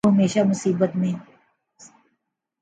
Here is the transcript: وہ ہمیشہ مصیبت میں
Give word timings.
وہ 0.03 0.11
ہمیشہ 0.11 0.39
مصیبت 0.45 0.95
میں 0.95 1.11